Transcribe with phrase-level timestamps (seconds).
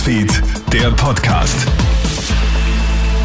[0.00, 1.66] Newsfeed, der Podcast.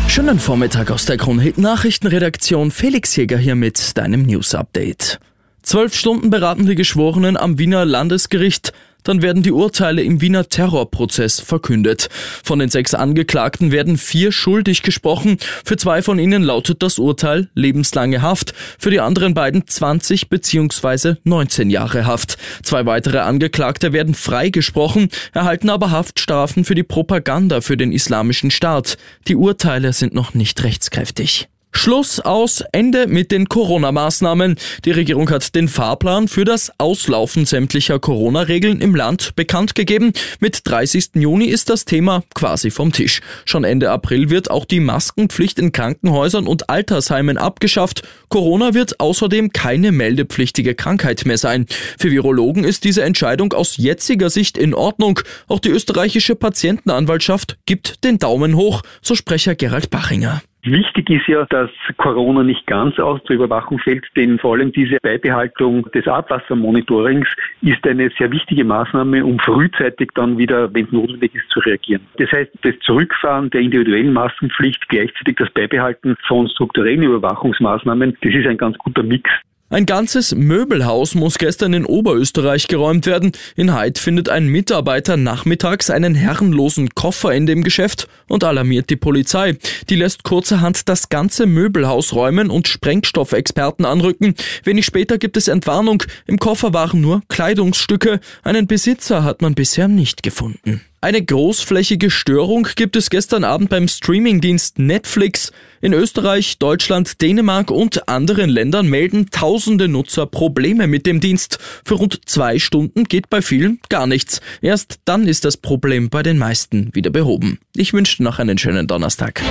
[0.10, 2.70] Schönen Vormittag aus der Kronhit Nachrichtenredaktion.
[2.70, 5.22] Felix Jäger hier mit deinem News Update.
[5.62, 8.74] Zwölf Stunden beraten die Geschworenen am Wiener Landesgericht
[9.06, 12.10] dann werden die Urteile im Wiener Terrorprozess verkündet.
[12.44, 15.38] Von den sechs Angeklagten werden vier schuldig gesprochen.
[15.64, 21.16] Für zwei von ihnen lautet das Urteil lebenslange Haft, für die anderen beiden 20 bzw.
[21.24, 22.38] 19 Jahre Haft.
[22.64, 28.98] Zwei weitere Angeklagte werden freigesprochen, erhalten aber Haftstrafen für die Propaganda für den Islamischen Staat.
[29.28, 31.48] Die Urteile sind noch nicht rechtskräftig.
[31.78, 34.56] Schluss aus Ende mit den Corona-Maßnahmen.
[34.86, 40.14] Die Regierung hat den Fahrplan für das Auslaufen sämtlicher Corona-Regeln im Land bekannt gegeben.
[40.40, 41.12] Mit 30.
[41.16, 43.22] Juni ist das Thema quasi vom Tisch.
[43.46, 48.04] Schon Ende April wird auch die Maskenpflicht in Krankenhäusern und Altersheimen abgeschafft.
[48.30, 51.66] Corona wird außerdem keine meldepflichtige Krankheit mehr sein.
[52.00, 55.20] Für Virologen ist diese Entscheidung aus jetziger Sicht in Ordnung.
[55.48, 60.42] Auch die österreichische Patientenanwaltschaft gibt den Daumen hoch, so Sprecher Gerald Bachinger.
[60.66, 64.98] Wichtig ist ja, dass Corona nicht ganz aus der Überwachung fällt, denn vor allem diese
[65.00, 67.28] Beibehaltung des Abwassermonitorings
[67.62, 72.02] ist eine sehr wichtige Maßnahme, um frühzeitig dann wieder, wenn es notwendig ist, zu reagieren.
[72.18, 78.48] Das heißt, das Zurückfahren der individuellen Maskenpflicht, gleichzeitig das Beibehalten von strukturellen Überwachungsmaßnahmen, das ist
[78.48, 79.30] ein ganz guter Mix.
[79.76, 83.34] Ein ganzes Möbelhaus muss gestern in Oberösterreich geräumt werden.
[83.58, 88.96] In Heid findet ein Mitarbeiter nachmittags einen herrenlosen Koffer in dem Geschäft und alarmiert die
[88.96, 89.58] Polizei.
[89.90, 94.36] Die lässt kurzerhand das ganze Möbelhaus räumen und Sprengstoffexperten anrücken.
[94.64, 96.04] Wenig später gibt es Entwarnung.
[96.26, 98.22] Im Koffer waren nur Kleidungsstücke.
[98.44, 100.80] Einen Besitzer hat man bisher nicht gefunden.
[101.06, 105.52] Eine großflächige Störung gibt es gestern Abend beim Streamingdienst Netflix.
[105.80, 111.60] In Österreich, Deutschland, Dänemark und anderen Ländern melden tausende Nutzer Probleme mit dem Dienst.
[111.86, 114.42] Für rund zwei Stunden geht bei vielen gar nichts.
[114.64, 117.60] Erst dann ist das Problem bei den meisten wieder behoben.
[117.76, 119.44] Ich wünsche noch einen schönen Donnerstag.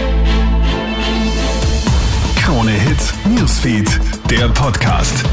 [2.34, 5.25] Krone Hits, Newsfeed, der Podcast.